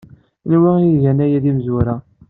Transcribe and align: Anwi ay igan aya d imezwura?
Anwi 0.51 0.67
ay 0.75 0.87
igan 0.95 1.19
aya 1.25 1.39
d 1.43 1.45
imezwura? 1.51 1.93